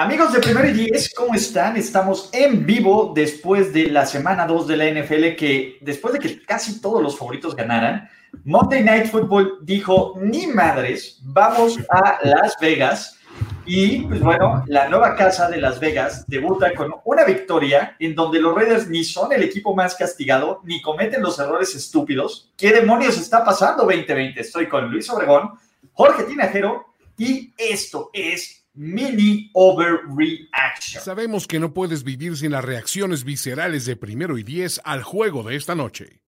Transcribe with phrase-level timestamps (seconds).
[0.00, 1.76] Amigos de Primero y Diez, ¿cómo están?
[1.76, 6.42] Estamos en vivo después de la semana 2 de la NFL, que después de que
[6.42, 8.08] casi todos los favoritos ganaran,
[8.44, 13.18] Monday Night Football dijo, ni madres, vamos a Las Vegas.
[13.66, 18.40] Y pues bueno, la nueva casa de Las Vegas debuta con una victoria en donde
[18.40, 22.50] los Raiders ni son el equipo más castigado, ni cometen los errores estúpidos.
[22.56, 24.40] ¿Qué demonios está pasando 2020?
[24.40, 25.50] Estoy con Luis Obregón,
[25.92, 26.86] Jorge Tinajero
[27.18, 31.02] y esto es Mini Overreaction.
[31.02, 35.42] Sabemos que no puedes vivir sin las reacciones viscerales de primero y diez al juego
[35.42, 36.22] de esta noche.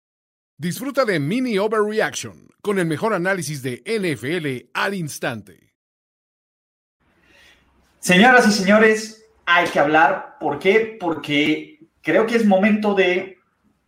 [0.57, 5.75] Disfruta de Mini Overreaction con el mejor análisis de NFL al instante.
[7.99, 10.37] Señoras y señores, hay que hablar.
[10.41, 10.97] ¿Por qué?
[10.99, 13.39] Porque creo que es momento de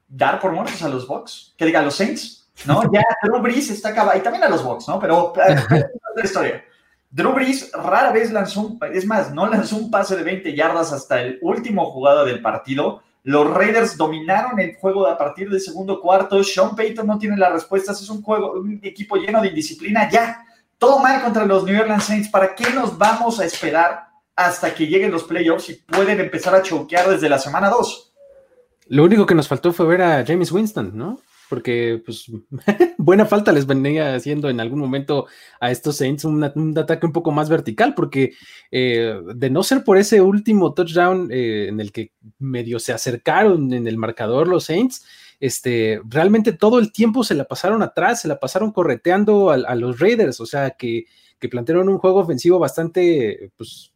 [0.08, 1.54] dar por muertos a los Bucks.
[1.56, 2.82] Que diga los Saints, ¿no?
[2.92, 4.18] Ya Drew Brees está acabado.
[4.18, 4.98] Y también a los Bucks, ¿no?
[5.00, 5.32] Pero
[6.16, 6.64] la historia.
[7.12, 10.94] Drew Brees rara vez lanzó un, es más, no lanzó un pase de 20 yardas
[10.94, 13.02] hasta el último jugada del partido.
[13.22, 16.42] Los Raiders dominaron el juego a partir del segundo cuarto.
[16.42, 18.00] Sean Payton no tiene las respuestas.
[18.00, 20.10] Es un juego, un equipo lleno de indisciplina.
[20.10, 20.42] Ya,
[20.78, 22.28] todo mal contra los New Orleans Saints.
[22.30, 26.62] ¿Para qué nos vamos a esperar hasta que lleguen los playoffs y pueden empezar a
[26.62, 28.12] choquear desde la semana 2?
[28.88, 31.20] Lo único que nos faltó fue ver a James Winston, ¿no?
[31.52, 32.32] Porque pues
[32.96, 35.26] buena falta les venía haciendo en algún momento
[35.60, 38.32] a estos Saints un, ataque un poco más vertical, porque
[38.70, 43.70] eh, de no ser por ese último touchdown eh, en el que medio se acercaron
[43.74, 45.04] en el marcador los Saints,
[45.40, 50.00] este, realmente todo el tiempo se la pasaron atrás, se la pasaron correteando a, los
[50.00, 51.04] Raiders, o sea que,
[51.38, 53.92] que plantearon un juego ofensivo bastante, pues,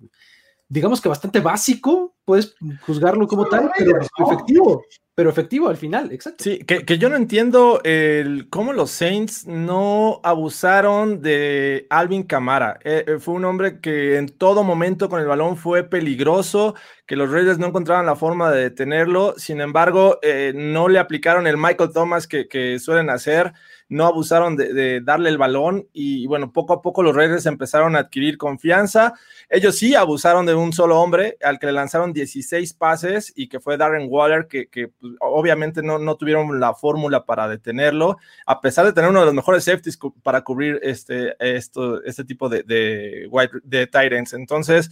[0.68, 4.82] digamos que bastante básico, puedes juzgarlo como tal, pero efectivo
[5.16, 6.44] pero efectivo al final, exacto.
[6.44, 12.78] Sí, que, yo no entiendo el, cómo los Saints no abusaron de Alvin Camara.
[12.84, 16.74] Eh, eh, fue un hombre que en todo momento con el balón fue peligroso,
[17.06, 19.32] que los Raiders no encontraban la forma de detenerlo.
[19.38, 23.54] Sin embargo, eh, no le aplicaron el Michael Thomas que, que suelen hacer
[23.88, 28.00] no abusaron de, darle el balón y bueno, poco a poco los Raiders empezaron a
[28.00, 29.14] adquirir confianza.
[29.48, 33.60] Ellos sí abusaron de un solo hombre al que le lanzaron 16 pases y que
[33.60, 38.16] fue Darren Waller, que, pues, obviamente no, no, tuvieron la fórmula para detenerlo,
[38.46, 42.48] a pesar de tener uno de los mejores safeties para cubrir este, esto, este tipo
[42.48, 43.28] de, de,
[43.64, 44.32] de Tyrants.
[44.32, 44.90] Entonces,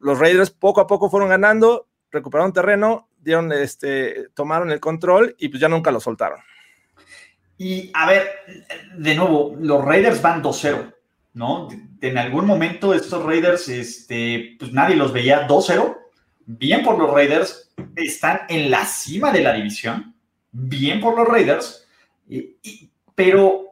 [0.00, 5.48] los Raiders poco a poco fueron ganando, recuperaron terreno, dieron, este, tomaron el control y
[5.48, 6.40] pues ya nunca lo soltaron.
[7.56, 8.28] Y a ver,
[8.96, 10.92] de nuevo, los Raiders van 2-0,
[11.34, 11.68] ¿no?
[12.00, 16.07] En algún momento estos Raiders, este, pues nadie los veía 2-0.
[16.50, 20.14] Bien por los Raiders, están en la cima de la división.
[20.50, 21.86] Bien por los Raiders.
[23.14, 23.66] pero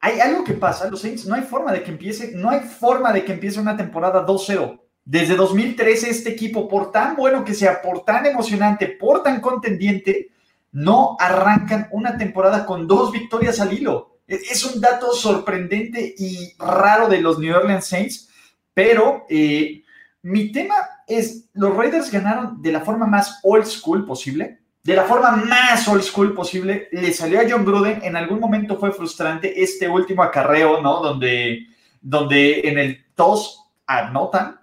[0.00, 3.12] hay algo que pasa, los Saints, no hay forma de que empiece, no hay forma
[3.12, 4.80] de que empiece una temporada 2-0.
[5.04, 10.30] Desde 2013 este equipo, por tan bueno que sea, por tan emocionante, por tan contendiente,
[10.72, 14.16] no arrancan una temporada con dos victorias al hilo.
[14.26, 18.30] E-, es un dato sorprendente y raro de los New Orleans Saints,
[18.72, 19.82] pero eh,
[20.22, 20.74] mi tema
[21.06, 25.86] es, los Raiders ganaron de la forma más old school posible, de la forma más
[25.88, 30.22] old school posible, le salió a John Gruden, en algún momento fue frustrante este último
[30.22, 31.00] acarreo, ¿no?
[31.00, 31.66] Donde,
[32.00, 34.58] donde en el TOS anotan,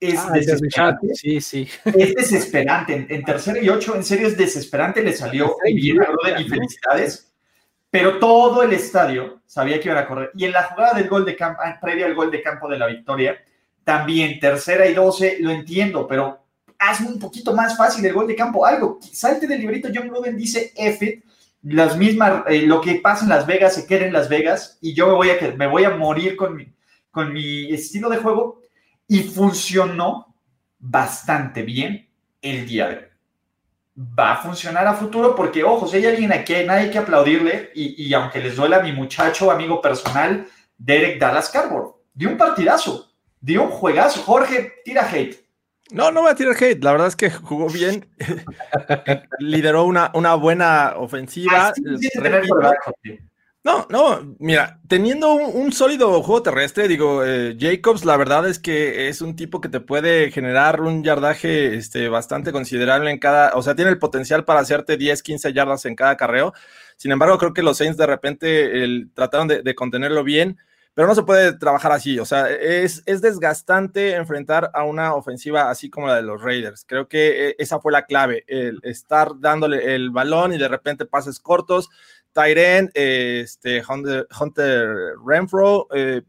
[0.00, 1.14] es ah, desesperante.
[1.14, 1.68] Sí, sí.
[1.84, 3.06] Es desesperante.
[3.08, 5.02] En, tercero y ocho, en serio, es desesperante.
[5.02, 7.32] Le salió bien a y felicidades.
[7.90, 10.30] Pero todo el estadio sabía que iban a correr.
[10.34, 12.78] Y en la jugada del gol de campo, ah, previa al gol de campo de
[12.78, 13.36] la victoria,
[13.88, 16.44] también tercera y doce, lo entiendo, pero
[16.78, 18.66] hazme un poquito más fácil el gol de campo.
[18.66, 19.88] Algo, salte del librito.
[19.94, 21.22] John Gruden dice F
[21.62, 24.92] las mismas, eh, lo que pasa en Las Vegas se queda en Las Vegas y
[24.92, 26.70] yo me voy a, me voy a morir con mi,
[27.10, 28.60] con mi estilo de juego
[29.06, 30.34] y funcionó
[30.78, 32.10] bastante bien
[32.42, 33.04] el día de hoy.
[34.20, 38.12] Va a funcionar a futuro porque, ojo, si hay alguien aquí, nadie que aplaudirle y,
[38.12, 43.07] aunque les duela a mi muchacho, amigo personal, Derek Dallas Cardboard, dio un partidazo,
[43.48, 44.22] dio un juegazo.
[44.22, 45.36] Jorge, tira hate.
[45.90, 46.84] No, no voy a tirar hate.
[46.84, 48.06] La verdad es que jugó bien.
[49.38, 51.72] Lideró una, una buena ofensiva.
[53.64, 59.08] No, no, mira, teniendo un, sólido juego terrestre, digo, eh, Jacobs, la verdad es que
[59.08, 63.62] es un tipo que te puede generar un yardaje este, bastante considerable en cada, o
[63.62, 66.54] sea, tiene el potencial para hacerte 10, 15 yardas en cada carreo.
[66.96, 70.58] Sin embargo, creo que los Saints de repente trataron de, contenerlo bien,
[70.98, 72.18] pero no se puede trabajar así.
[72.18, 76.84] O sea, es, es desgastante enfrentar a una ofensiva así como la de los Raiders.
[76.84, 81.06] Creo que eh, esa fue la clave, el estar dándole el balón y de repente
[81.06, 81.88] pases cortos
[82.32, 84.26] Tyren, este, Hunter,
[85.24, 86.22] Renfro, eh,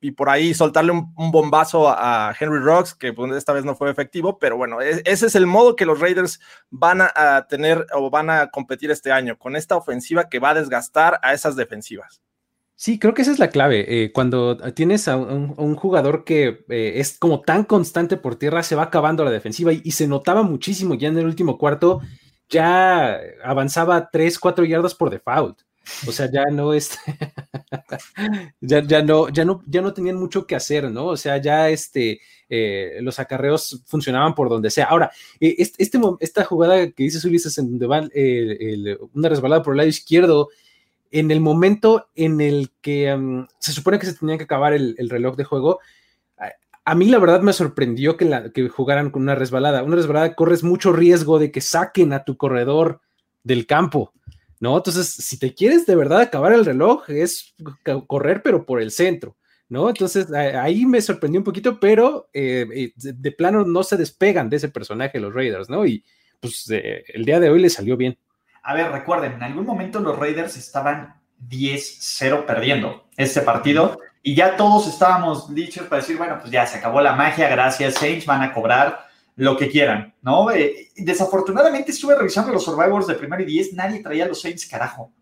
[0.00, 3.92] y por ahí soltarle un, bombazo a, Henry Rocks, que pues, esta vez no fue
[3.92, 8.10] efectivo, pero bueno, e, ese es el modo que los Raiders van a, tener o
[8.10, 12.24] van a competir este año, con esta ofensiva que va a desgastar a esas defensivas.
[12.76, 14.04] Sí, creo que esa es la clave.
[14.04, 18.74] Eh, cuando tienes a un, jugador que eh, es como tan constante por tierra, se
[18.74, 22.00] va acabando la defensiva y, se notaba muchísimo ya en el último cuarto,
[22.48, 25.60] ya avanzaba 3, 4 yardas por default.
[26.08, 26.98] O sea, ya no es,
[28.60, 31.06] ya, ya, no, ya no, ya no tenían mucho que hacer, ¿no?
[31.06, 34.86] O sea, ya este, eh, los acarreos funcionaban por donde sea.
[34.86, 38.08] Ahora, este, este, esta jugada que dice Ulises en donde va
[39.12, 40.48] una resbalada por el lado izquierdo,
[41.14, 44.96] en el momento en el que mm, se supone que se tenía que acabar el,
[45.08, 45.78] reloj de juego,
[46.84, 49.84] a, mí la verdad me sorprendió que, jugaran con una resbalada.
[49.84, 53.00] Una resbalada corres mucho riesgo de que saquen a tu corredor
[53.44, 54.12] del campo.
[54.58, 54.76] ¿no?
[54.76, 57.54] Entonces, si te quieres de verdad acabar el reloj, es
[58.08, 59.36] correr, pero por el centro,
[59.68, 59.88] ¿no?
[59.88, 64.68] Entonces, ahí me sorprendió un poquito, pero eh, de, plano no se despegan de ese
[64.68, 65.86] personaje los Raiders, ¿no?
[65.86, 66.04] Y
[66.40, 68.18] pues eh, el día de hoy le salió bien.
[68.64, 71.14] A ver, recuerden, en algún momento los Raiders estaban
[71.48, 76.78] 10-0 perdiendo este partido y ya todos estábamos dichos para decir, bueno, pues ya se
[76.78, 79.06] acabó la magia, gracias Saints, van a cobrar
[79.36, 80.50] lo que quieran, ¿no?
[80.50, 85.12] Eh, desafortunadamente estuve revisando los Survivors de primero y diez, nadie traía los Saints, carajo.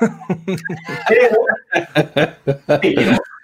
[1.08, 1.36] pero,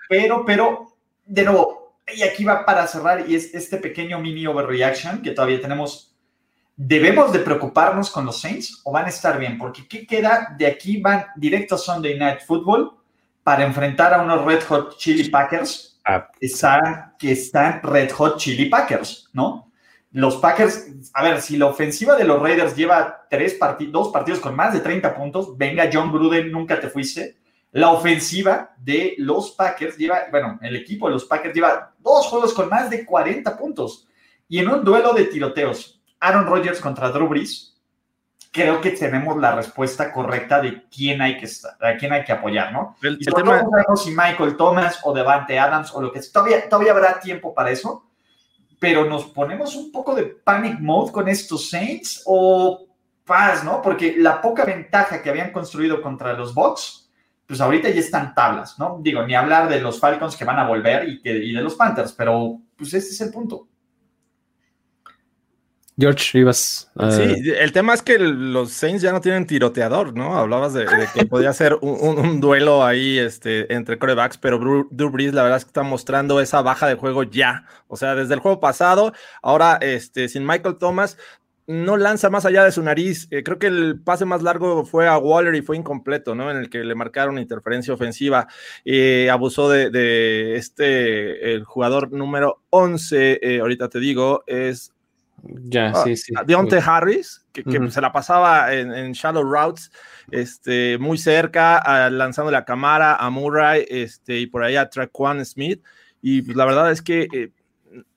[0.08, 0.96] pero, pero,
[1.26, 5.60] de nuevo, y aquí va para cerrar, y es este pequeño mini overreaction que todavía
[5.60, 6.13] tenemos.
[6.76, 9.58] ¿Debemos de preocuparnos con los Saints o van a estar bien?
[9.58, 10.54] Porque ¿qué queda?
[10.58, 12.92] De aquí van directo a Sunday Night Football
[13.42, 16.00] para enfrentar a unos Red Hot Chili Packers.
[16.04, 16.28] Ah.
[16.40, 19.64] Están, que están Red Hot Chili Packers, ¿no?
[20.14, 23.58] los Packers, a ver, si la ofensiva de los Raiders lleva tres
[23.90, 27.36] dos partidos con más de 30 puntos, venga John Gruden, nunca te fuiste.
[27.72, 32.54] La ofensiva de los Packers lleva, bueno, el equipo de los Packers lleva dos juegos
[32.54, 34.06] con más de 40 puntos.
[34.48, 37.76] Y en un duelo de tiroteos, Aaron Rodgers contra Drew Brees,
[38.50, 42.32] creo que tenemos la respuesta correcta de quién hay que estar, a quién hay que
[42.32, 42.96] apoyar, ¿no?
[43.02, 43.62] El, y tema...
[43.62, 47.20] no sabemos si Michael Thomas o Devante Adams o lo que sea, todavía, todavía habrá
[47.20, 48.04] tiempo para eso
[48.84, 52.86] pero nos ponemos un poco de panic mode con estos Saints o
[53.24, 53.80] paz, ¿no?
[53.80, 57.10] Porque la poca ventaja que habían construido contra los Bucks,
[57.46, 58.98] pues ahorita ya están tablas, ¿no?
[59.00, 61.76] Digo, ni hablar de los Falcons que van a volver y, que, y de los
[61.76, 63.68] Panthers, pero pues este es el punto.
[65.96, 66.90] George, ibas.
[67.10, 70.36] Sí, el tema es que los Saints ya no tienen tiroteador, ¿no?
[70.36, 75.44] Hablabas de, que podía ser un, duelo ahí este, entre corebacks, pero Drew Brees la
[75.44, 77.66] verdad es que está mostrando esa baja de juego ya.
[77.86, 81.16] O sea, desde el juego pasado, ahora este, sin Michael Thomas,
[81.66, 83.28] no lanza más allá de su nariz.
[83.30, 86.50] Eh, creo que el pase más largo fue a Waller y fue incompleto, ¿no?
[86.50, 88.48] En el que le marcaron interferencia ofensiva.
[88.84, 94.93] Eh, abusó de, este, el jugador número 11, eh, ahorita te digo, es
[95.46, 96.32] ya, ah, sí, sí.
[96.46, 99.90] Deontay Harris, que, se la pasaba en, shallow routes,
[100.30, 105.82] este, muy cerca, lanzándole a Camara, a Murray, este, y por ahí a Traquan Smith.
[106.22, 107.50] Y pues, la verdad es que eh,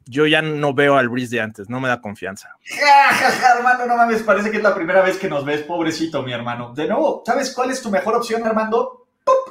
[0.05, 2.55] yo ya no veo al Breeze de antes, no me da confianza.
[3.57, 6.73] Armando, no mames, parece que es la primera vez que nos ves, pobrecito, mi hermano.
[6.73, 9.07] De nuevo, ¿sabes cuál es tu mejor opción, Armando?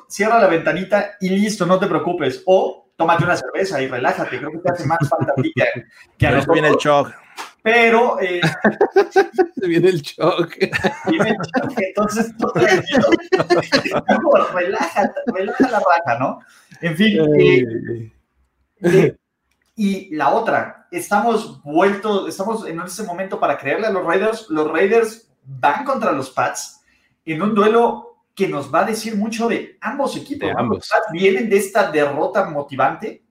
[0.08, 2.42] Cierra la ventanita y listo, no te preocupes.
[2.46, 4.38] O tómate una cerveza y relájate.
[4.38, 5.52] Creo que te hace más falta a ti
[6.16, 6.54] que, a nosotros.
[6.54, 7.12] viene el shock
[7.66, 8.18] pero...
[8.20, 8.40] Eh,
[9.56, 10.56] viene el shock.
[11.08, 12.32] Viene el shock, entonces
[14.54, 16.38] relájate, relaja la raja, ¿no?
[16.80, 17.18] En fin.
[17.40, 18.12] Eh,
[18.82, 19.16] eh,
[19.74, 24.46] y la otra, estamos vueltos, estamos en ese momento para creerle a los Raiders.
[24.48, 26.84] Los Raiders van contra los Pats
[27.24, 30.48] en un duelo que nos va a decir mucho de ambos equipos.
[30.56, 30.76] ambos.
[30.76, 33.25] Los Pats vienen de esta derrota motivante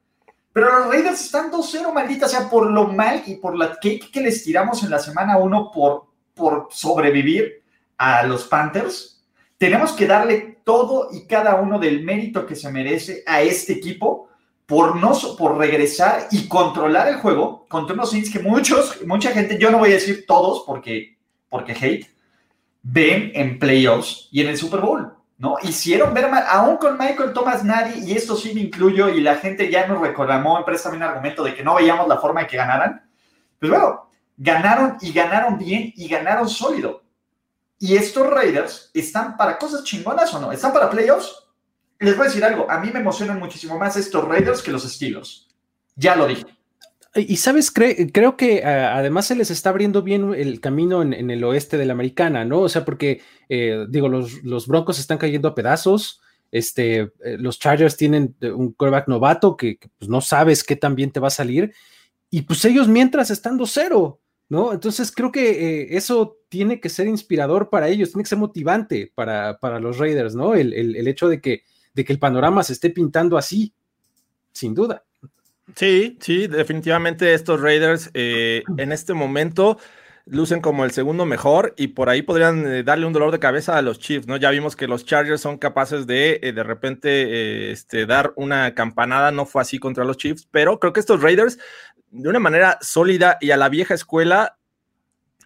[0.55, 4.21] pero los Raiders están 2-0, maldita sea, por lo mal y por la cake que
[4.21, 7.62] les tiramos en la semana 1 por, por sobrevivir
[7.97, 9.21] a los Panthers.
[9.57, 14.29] Tenemos que darle todo y cada uno del mérito que se merece a este equipo
[14.65, 19.57] por, no, por regresar y controlar el juego contra unos Saints que muchos, mucha gente,
[19.59, 21.17] yo no voy a decir todos porque,
[21.50, 22.07] porque hate,
[22.81, 25.14] ven en playoffs y en el Super Bowl.
[25.38, 25.58] ¿No?
[25.62, 29.36] Hicieron ver mal, aún con Michael Thomas nadie, y esto sí me incluyo, y la
[29.36, 32.58] gente ya nos reclamó, préstame un argumento de que no veíamos la forma de que
[32.58, 33.10] ganaran.
[33.60, 37.04] Pues bueno, ganaron y ganaron bien y ganaron sólido.
[37.80, 40.51] Y estos Raiders están para cosas chingonas o no?
[40.51, 41.44] ¿Están para playoffs?
[42.00, 44.84] Les voy a decir algo, a mí me emocionan muchísimo más estos Raiders que los
[44.84, 45.48] Steelers.
[45.96, 46.46] Ya lo dije.
[47.15, 51.77] Y sabes, creo que además se les está abriendo bien el camino en, el oeste
[51.77, 52.60] de la americana, ¿no?
[52.60, 57.57] O sea, porque, eh, digo, los, los, Broncos están cayendo a pedazos, Este, eh, los
[57.57, 61.31] Chargers tienen un quarterback novato que, pues, no sabes qué tan bien te va a
[61.31, 61.74] salir.
[62.29, 64.19] Y pues ellos mientras estando cero,
[64.50, 64.74] ¿no?
[64.74, 69.12] Entonces creo que eh, eso tiene que ser inspirador para ellos, tiene que ser motivante
[69.15, 70.53] para, para los Raiders, ¿no?
[70.53, 73.74] El, el, hecho de que, de que el panorama se esté pintando así,
[74.51, 75.05] sin duda.
[75.75, 79.77] Sí, sí, definitivamente estos Raiders eh, en este momento
[80.27, 83.77] lucen como el segundo mejor y por ahí podrían eh, darle un dolor de cabeza
[83.77, 84.38] a los Chiefs, ¿no?
[84.38, 89.45] Ya vimos que los Chargers son capaces de de repente este, dar una campanada, no
[89.45, 91.60] fue así contra los Chiefs, pero creo que estos Raiders
[92.10, 94.57] de una manera sólida y a la vieja escuela,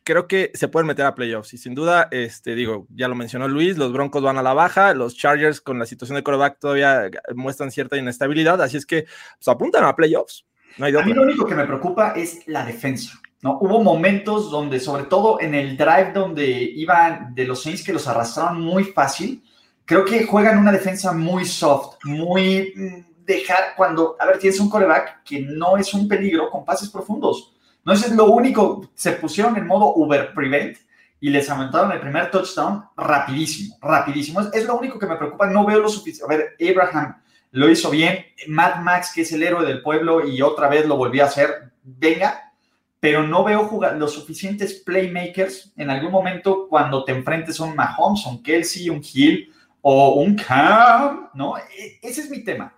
[0.03, 1.53] creo que se pueden meter a playoffs.
[1.53, 4.93] Y sin duda, este, digo, ya lo mencionó Luis, los Broncos van a la baja,
[4.93, 9.47] los Chargers con la situación de quarterback todavía muestran cierta inestabilidad, así es que pues,
[9.47, 10.45] apuntan a playoffs.
[10.77, 13.19] No hay a mí lo único que me preocupa es la defensa.
[13.41, 13.57] ¿no?
[13.59, 18.07] Hubo momentos donde, sobre todo en el drive donde iban de los Saints que los
[18.07, 19.43] arrastraron muy fácil,
[19.85, 24.69] creo que juegan una defensa muy soft, muy mm, dejar cuando, a ver, tienes un
[24.69, 27.53] coreback que no es un peligro con pases profundos.
[27.89, 30.77] No es lo único, se pusieron en modo Uber Prevent
[31.19, 34.41] y les aumentaron el primer touchdown rapidísimo, rapidísimo.
[34.53, 36.31] Es, lo único que me preocupa, no veo lo suficiente.
[36.31, 37.19] A ver, Abraham
[37.49, 40.97] lo hizo bien, Matt Max, que es el héroe del pueblo y otra vez lo
[40.97, 42.51] volvió a hacer, venga,
[42.99, 47.75] pero no veo jugar los suficientes playmakers en algún momento cuando te enfrentes a un
[47.75, 51.57] Mahomes, un Kelsey, un Hill o un Cam, ¿no?
[51.57, 52.71] E, ese es mi tema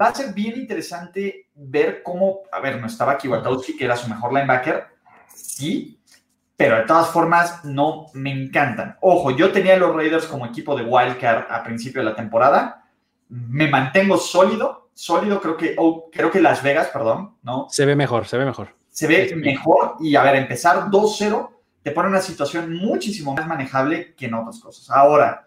[0.00, 4.08] va a ser bien interesante ver cómo, a ver, no estaba Kiwatowski, que era su
[4.08, 4.86] mejor linebacker,
[5.34, 5.98] sí,
[6.56, 8.96] pero de todas formas no me encantan.
[9.00, 12.84] Ojo, yo tenía los Raiders como equipo de wildcard a principio de la temporada,
[13.28, 17.66] me mantengo sólido, sólido, creo que, oh, creo que Las Vegas, perdón, ¿no?
[17.70, 18.74] Se ve mejor, se ve mejor.
[18.88, 21.50] Se ve mejor y a ver, empezar 2-0
[21.82, 24.90] te pone una situación muchísimo más manejable que en otras cosas.
[24.90, 25.44] Ahora,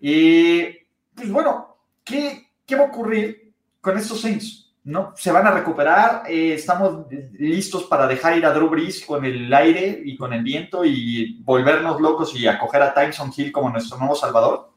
[0.00, 5.12] eh, pues bueno, ¿qué, ¿qué va a ocurrir con estos Saints, ¿no?
[5.16, 7.06] Se van a recuperar, eh, estamos
[7.38, 11.40] listos para dejar ir a Drew Brees con el aire y con el viento y
[11.42, 14.72] volvernos locos y acoger a Tyson Hill como nuestro nuevo salvador.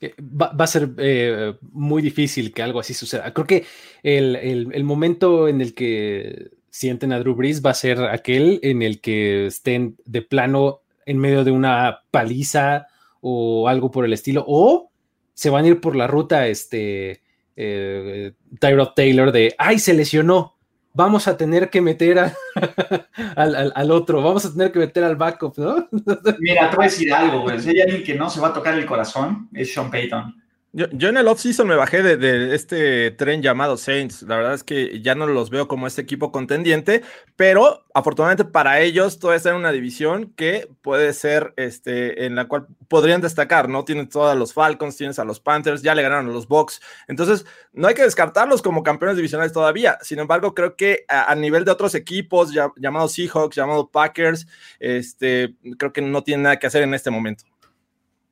[0.00, 3.32] Eh, va, a ser eh, muy difícil que algo así suceda.
[3.32, 3.64] Creo que
[4.02, 9.00] el, momento en el que sienten a Drew Brees va a ser aquel en el
[9.00, 12.88] que estén de plano en medio de una paliza
[13.20, 14.90] o algo por el estilo, o
[15.34, 17.22] se van a ir por la ruta este,
[17.56, 20.56] eh, Tyrod Taylor de, ay, se lesionó,
[20.92, 22.18] vamos a tener que meter
[23.36, 25.88] al, otro, vamos a tener que meter al backup, ¿no?
[26.38, 27.58] Mira, te voy a decir algo.
[27.58, 30.42] Si hay alguien que no se va a tocar el corazón, es Sean Payton.
[30.76, 34.20] Yo, en el off-season me bajé de, este tren llamado Saints.
[34.24, 37.02] La verdad es que ya no los veo como este equipo contendiente,
[37.34, 42.46] pero afortunadamente para ellos todavía está en una división que puede ser este, en la
[42.46, 43.86] cual podrían destacar, ¿no?
[43.86, 46.82] Tienes todos los Falcons, tienes a los Panthers, ya le ganaron a los Bucks.
[47.08, 49.96] Entonces, no hay que descartarlos como campeones divisionales todavía.
[50.02, 54.46] Sin embargo, creo que a, nivel de otros equipos, llamados Seahawks, llamados Packers,
[54.78, 57.44] este, creo que no tienen nada que hacer en este momento.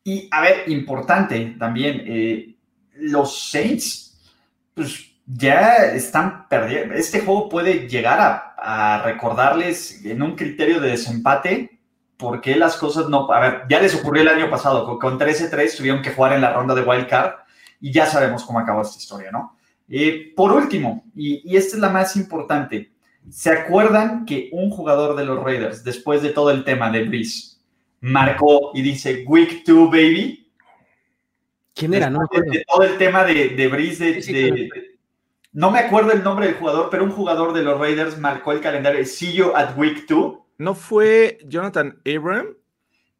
[0.04, 2.54] Y a ver, importante también, eh,
[2.96, 4.20] los Saints,
[4.74, 6.94] pues ya están perdiendo.
[6.94, 11.80] Este juego puede llegar a, recordarles en un criterio de desempate
[12.16, 13.30] porque las cosas no.
[13.30, 16.52] A ver, ya les ocurrió el año pasado, con 13-3 tuvieron que jugar en la
[16.52, 17.32] ronda de Wild Card
[17.80, 19.56] y ya sabemos cómo acabó esta historia, ¿no?
[19.88, 22.92] Eh, por último, y, y esta es la más importante,
[23.28, 27.53] ¿se acuerdan que un jugador de los Raiders, después de todo el tema de Breeze,
[28.04, 30.50] marcó y dice Week 2, baby.
[31.74, 32.10] ¿Quién era?
[32.10, 34.20] No de, todo el tema de, de Breeze,
[35.52, 38.60] no me acuerdo el nombre del jugador, pero un jugador de los Raiders marcó el
[38.60, 40.34] calendario See you at Week 2.
[40.58, 42.56] ¿No fue Jonathan Abraham?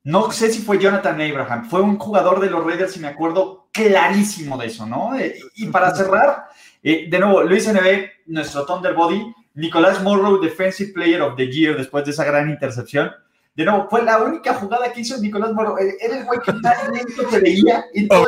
[0.03, 3.69] No sé si fue Jonathan Abraham, fue un jugador de los Raiders y me acuerdo
[3.73, 5.17] clarísimo de eso, ¿no?
[5.17, 6.49] Eh, y para cerrar,
[6.83, 12.05] eh, de nuevo, Luis NB, nuestro Thunderbody, Nicolás Morrow, Defensive Player of the Year, después
[12.05, 13.11] de esa gran intercepción.
[13.55, 15.77] De nuevo, fue la única jugada que hizo Nicolás Moro.
[15.79, 17.85] Era el güey que más lento se veía.
[17.93, 18.27] Y todo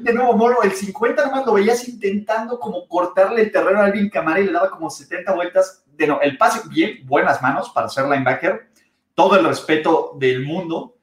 [0.00, 4.08] de nuevo, Moro, el 50 nomás lo veías intentando como cortarle el terreno a Alvin
[4.08, 5.84] Camara y le daba como 70 vueltas.
[5.86, 8.68] De nuevo, el pase bien, buenas manos para ser linebacker.
[9.14, 10.96] Todo el respeto del mundo.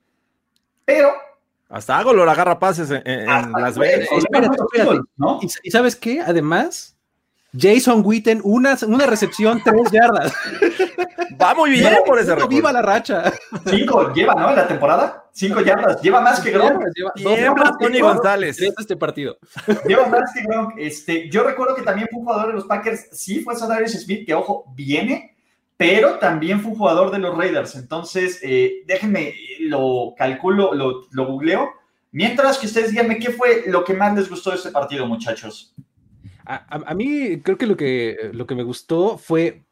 [0.84, 1.12] Pero
[1.72, 4.10] hasta hago lo agarra pases en, Las Vegas.
[5.64, 6.20] ¿Y, sabes qué?
[6.20, 6.98] Además,
[7.58, 10.34] Jason Witten, una, una recepción, tres yardas.
[11.42, 12.50] Va muy bien por ese récord.
[12.50, 13.32] Viva la racha.
[13.66, 14.50] Cinco lleva, ¿no?
[14.50, 15.26] En la temporada.
[15.34, 16.02] Cinco yardas.
[16.02, 16.82] Lleva más que Gronk.
[17.16, 18.62] Lleva, más Tony González.
[18.62, 19.38] Este partido.
[19.86, 20.76] Lleva más que Gronk.
[20.78, 23.10] Este, yo recuerdo que también fue un jugador de los Packers.
[23.12, 25.36] Sí fue Sadarius Smith, que ojo, viene,
[25.76, 27.76] pero también fue un jugador de los Raiders.
[27.76, 31.70] Entonces, eh, déjenme, lo calculo, lo, lo googleo.
[32.14, 35.74] Mientras que ustedes díganme qué fue lo que más les gustó de este partido, muchachos.
[36.46, 39.66] A, mí creo que lo, que lo que me gustó fue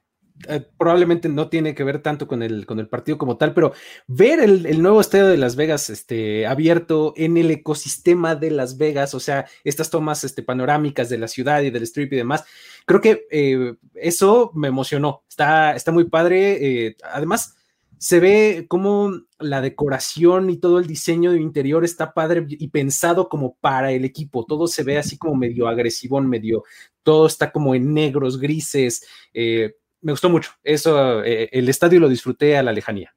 [0.47, 3.73] eh, probablemente no tiene que ver tanto con el, con el partido como tal, pero
[4.07, 9.13] ver el, nuevo estadio de Las Vegas este, abierto en el ecosistema de Las Vegas,
[9.13, 12.45] o sea, estas tomas este, panorámicas de la ciudad y del strip y demás,
[12.85, 15.23] creo que eh, eso me emocionó.
[15.29, 16.85] Está, está muy padre.
[16.85, 17.57] Eh, además,
[17.99, 23.27] se ve como la decoración y todo el diseño de interior está padre y pensado
[23.27, 24.45] como para el equipo.
[24.45, 26.63] Todo se ve así como medio agresivón, medio,
[27.03, 29.05] todo está como en negros, grises.
[29.33, 30.51] Eh, me gustó mucho.
[30.63, 33.13] Eso, eh, el estadio lo disfruté a la lejanía.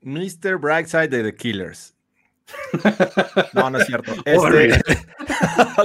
[0.00, 0.58] Mr.
[0.58, 1.94] Brightside de The Killers.
[3.54, 4.12] No, no es cierto.
[4.24, 4.82] Este,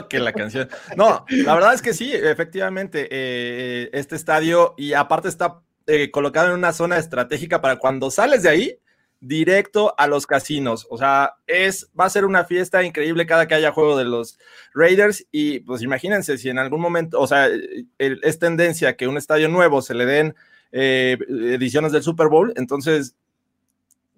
[0.10, 0.68] que la canción.
[0.96, 6.50] No, la verdad es que sí, efectivamente, eh, este estadio y aparte está eh, colocado
[6.50, 8.80] en una zona estratégica para cuando sales de ahí,
[9.20, 10.86] directo a los casinos.
[10.90, 14.38] O sea, es, va a ser una fiesta increíble cada que haya juego de los
[14.74, 15.26] Raiders.
[15.32, 17.50] Y pues imagínense si en algún momento, o sea,
[17.98, 20.36] es tendencia que un estadio nuevo se le den
[20.72, 22.54] eh, ediciones del Super Bowl.
[22.56, 23.16] Entonces,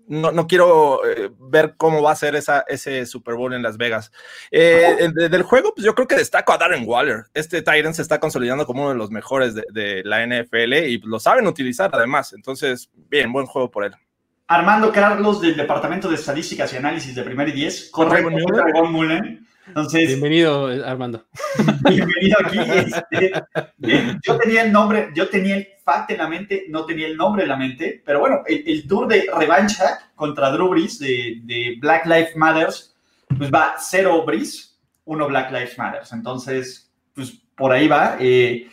[0.09, 4.11] no, quiero eh, ver cómo va a ser esa, ese Super Bowl en Las Vegas.
[4.49, 7.25] Eh, del juego, pues yo creo que destaco a Darren Waller.
[7.35, 11.19] Este Tyrant se está consolidando como uno de los mejores de, la NFL y lo
[11.19, 12.33] saben utilizar además.
[12.33, 13.93] Entonces, bien, buen juego por él.
[14.47, 17.89] Armando Carlos del Departamento de Estadísticas y Análisis de Primer y Diez.
[17.91, 18.31] Correcto,
[18.85, 19.47] Mullen.
[19.69, 21.25] Entonces, bienvenido, Armando.
[21.87, 22.57] Bienvenido aquí.
[22.59, 23.31] Este,
[24.25, 27.43] yo tenía el nombre, yo tenía el fact en la mente, no tenía el nombre
[27.43, 32.35] en la mente, pero bueno, el, tour de revancha contra Drew Brees de, Black Lives
[32.35, 32.95] Matters,
[33.37, 36.11] pues va cero Brees, uno Black Lives Matters.
[36.13, 38.17] Entonces, pues por ahí va.
[38.19, 38.67] Eh,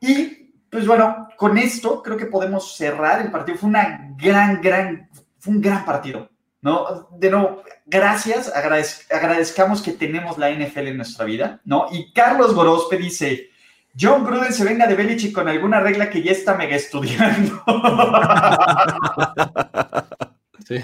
[0.00, 3.56] y pues bueno, con esto creo que podemos cerrar el partido.
[3.56, 5.08] Fue una gran, gran,
[5.38, 6.28] fue un gran partido.
[6.60, 7.08] ¿No?
[7.12, 11.86] De nuevo, gracias, agradezcamos que tenemos la NFL en nuestra vida, ¿no?
[11.90, 13.50] Y Carlos Gorospe dice,
[13.98, 17.62] John Gruden se venga de Belichick con alguna regla que ya está mega estudiando.
[20.66, 20.76] Sí.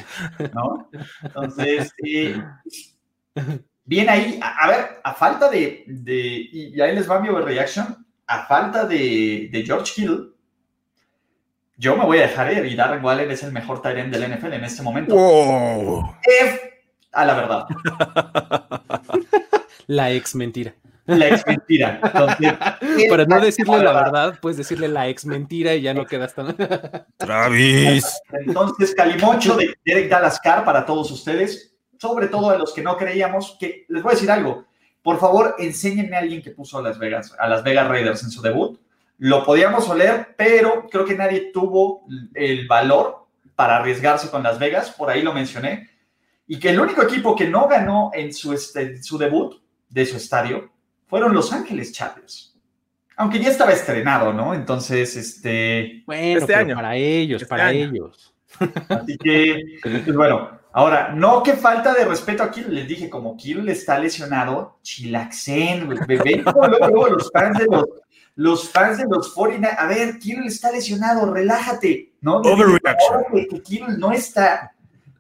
[0.54, 0.88] ¿No?
[1.22, 1.92] Entonces,
[3.84, 8.86] bien ahí, a, ver, a falta de, y ahí les va mi overreaction, a falta
[8.86, 10.33] de, de George Hill,
[11.76, 14.52] yo me voy a dejar ir y Darren Waller es el mejor Tyrant del NFL
[14.52, 15.16] en este momento.
[17.12, 17.66] a la verdad.
[19.86, 20.74] la ex mentira.
[21.06, 22.00] La ex mentira.
[23.10, 26.56] Para no decirle la verdad, puedes decirle la ex mentira y ya no quedas tan.
[27.18, 28.20] Travis.
[28.32, 33.56] Entonces, Calimocho de Derek Dalascar para todos ustedes, sobre todo a los que no creíamos,
[33.58, 34.64] que les voy a decir algo.
[35.02, 38.30] Por favor, enséñenme a alguien que puso a Las Vegas, a Las Vegas Raiders en
[38.30, 38.80] su debut
[39.18, 44.90] lo podíamos oler, pero creo que nadie tuvo el valor para arriesgarse con Las Vegas,
[44.90, 45.90] por ahí lo mencioné,
[46.46, 50.16] y que el único equipo que no ganó en su, este, su debut de su
[50.16, 50.70] estadio
[51.06, 52.54] fueron Los Ángeles Chargers.
[53.16, 54.54] Aunque ya estaba estrenado, ¿no?
[54.54, 56.02] Entonces, este...
[56.04, 56.74] Bueno, este año.
[56.74, 58.34] para ellos, este para ellos.
[58.88, 63.36] Así que, pues bueno, ahora, no que falta de respeto a Kirill, les dije, como
[63.36, 67.84] Kirill está lesionado, chilaxen, bebé, luego los fans de los
[68.36, 72.38] los fans de los 49, a ver, Kirill está lesionado, relájate, ¿no?
[72.38, 73.24] Overreaction.
[73.32, 74.72] Que, Kirill no está,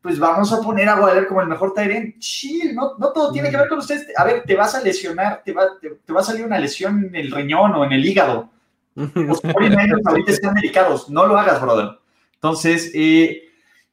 [0.02, 2.18] pues vamos a poner a Waller como el mejor Tyrant.
[2.18, 4.06] Chill, no, no todo tiene que ver con ustedes.
[4.16, 7.14] A ver, te vas a lesionar, te va, te, va a salir una lesión en
[7.14, 8.50] el riñón o en el hígado.
[8.94, 11.98] Los 49 ahorita están delicados, no lo hagas, brother.
[12.34, 13.44] Entonces, eh,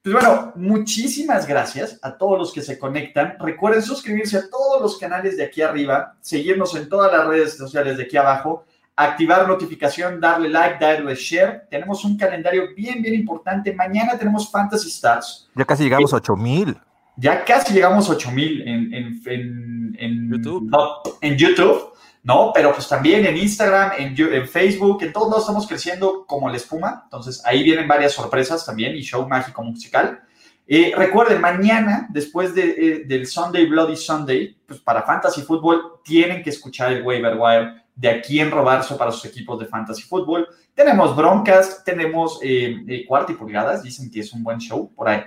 [0.04, 3.38] pues bueno, muchísimas gracias a todos los que se conectan.
[3.40, 7.98] Recuerden suscribirse a todos los canales de aquí arriba, seguirnos en todas las redes sociales
[7.98, 11.68] de aquí abajo activar notificación, darle like, darle share.
[11.70, 13.74] Tenemos un calendario bien, bien importante.
[13.74, 15.50] Mañana tenemos Fantasy Stars.
[15.56, 16.78] Ya casi llegamos a 8000.
[17.18, 20.70] Ya casi llegamos a 8000 en, en, en, YouTube.
[20.70, 22.52] No, en YouTube, ¿no?
[22.54, 26.58] Pero pues también en Instagram, en, en Facebook, en todos lados estamos creciendo como la
[26.58, 27.02] espuma.
[27.04, 30.22] Entonces ahí vienen varias sorpresas también y show mágico musical.
[30.68, 36.42] Eh, recuerden, mañana, después de, eh, del Sunday Bloody Sunday, pues para Fantasy Football tienen
[36.42, 40.48] que escuchar el waiver wire de a quién robarse para sus equipos de fantasy fútbol.
[40.74, 45.10] Tenemos broncas, tenemos eh, eh, cuarto y pulgadas, dicen que es un buen show por
[45.10, 45.22] ahí.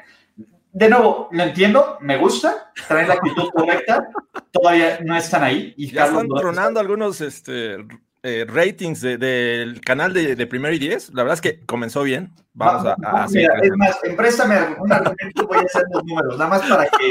[0.73, 4.09] De nuevo, lo entiendo, me gusta, traen la actitud correcta,
[4.51, 5.73] todavía no están ahí.
[5.77, 7.77] Y ya están tronando algunos este,
[8.27, 11.11] eh, ratings del canal de, de Primero y Diez.
[11.13, 12.33] La verdad es que comenzó bien.
[12.55, 16.51] Vamos a, a mira, es más, empréstame un argumento, voy a hacer los números, nada
[16.51, 17.11] más para que.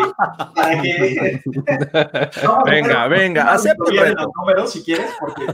[0.56, 1.42] Para que
[2.66, 5.46] venga, venga, acepto los números si quieres, porque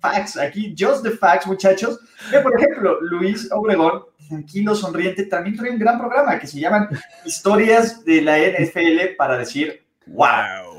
[0.00, 2.00] facts, aquí, just the facts, muchachos.
[2.42, 6.88] por ejemplo, Luis Obregón, tranquilo, sonriente, también trae un gran programa que se llama
[7.24, 10.73] Historias de la NFL para decir ¡Wow!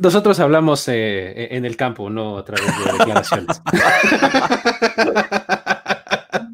[0.00, 3.62] Nosotros hablamos eh, en el campo, no a través de declaraciones.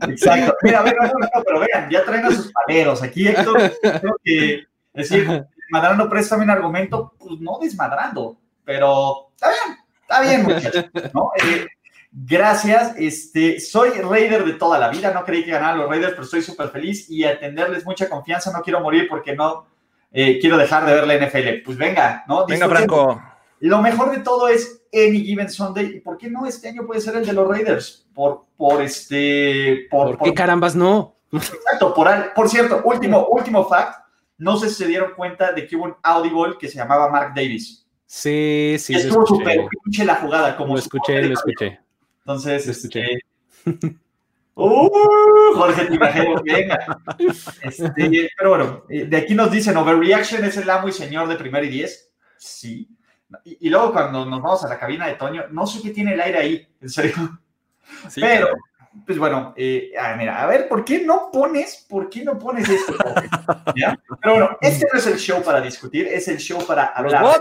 [0.09, 0.55] Exacto.
[0.63, 3.03] Mira, a ver, no, pero vean, ya traen a sus paleros.
[3.03, 9.79] Aquí Héctor, creo que decir, desmadrando, préstame un argumento, pues no desmadrando, pero está bien,
[10.01, 11.31] está bien, muchachos, ¿no?
[11.45, 11.67] Eh,
[12.11, 16.25] gracias, este, soy Raider de toda la vida, no creí que ganaran los Raiders, pero
[16.25, 19.67] estoy súper feliz y a tenerles mucha confianza, no quiero morir porque no
[20.13, 21.63] eh, quiero dejar de ver la NFL.
[21.65, 22.47] Pues venga, ¿no?
[22.47, 23.23] Venga, Franco.
[23.61, 25.97] Lo mejor de todo es Any Given Sunday.
[25.97, 28.07] ¿Y por qué no este año puede ser el de los Raiders?
[28.14, 29.87] Por, por este.
[29.90, 31.16] Por, qué carambas no?
[31.33, 34.07] Exacto, por, por cierto, último, último fact.
[34.38, 37.33] No sé si se dieron cuenta de que hubo un audible que se llamaba Mark
[37.35, 37.87] Davis.
[38.05, 38.95] Sí, sí.
[38.95, 40.57] Estuvo súper pinche la jugada.
[40.57, 41.81] Como lo escuché, lo escuché.
[42.21, 43.05] Entonces, lo escuché.
[43.64, 43.97] Este,
[44.55, 44.88] ¡Uh!
[45.55, 46.79] Jorge Tinajero, venga.
[47.62, 51.37] Este, pero bueno, eh, de aquí nos dicen, Overreaction es el amo y señor de
[51.37, 52.11] primer y diez.
[52.38, 52.88] Sí.
[53.45, 56.21] Y, luego cuando nos vamos a la cabina de Toño, no sé qué tiene el
[56.21, 57.39] aire ahí, en serio.
[58.15, 58.49] Pero,
[59.05, 62.95] pues bueno, eh, mira, a ver, ¿por qué no pones, por qué no pones esto?
[64.21, 67.41] Pero bueno, este no es el show para discutir, es el show para hablar.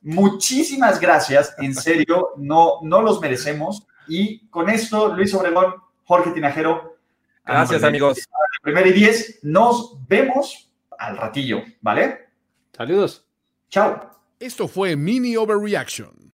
[0.00, 3.86] Muchísimas gracias, en serio, no, no los merecemos.
[4.06, 6.96] Y con esto, Luis Obregón, Jorge Tinajero.
[7.44, 8.18] Gracias, amigos.
[8.62, 12.28] Primero y diez, nos vemos al ratillo, ¿vale?
[12.72, 13.26] Saludos.
[13.68, 14.17] Chao.
[14.40, 16.32] Esto fue Mini Overreaction.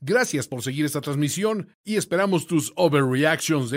[0.00, 3.70] Gracias por seguir esta transmisión y esperamos tus overreactions.
[3.70, 3.76] De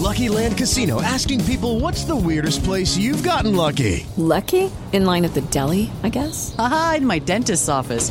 [0.00, 4.06] Lucky Land Casino asking people what's the weirdest place you've gotten lucky.
[4.16, 4.70] Lucky?
[4.92, 6.54] In line at the deli, I guess.
[6.58, 8.10] Aha, in my dentist's office.